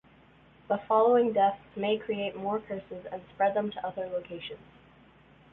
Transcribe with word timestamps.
The 0.67 0.79
following 0.87 1.31
deaths 1.31 1.61
may 1.75 1.95
create 1.99 2.35
more 2.35 2.57
curses 2.59 3.05
and 3.11 3.21
spread 3.35 3.53
them 3.55 3.69
to 3.69 3.85
other 3.85 4.07
locations. 4.07 4.65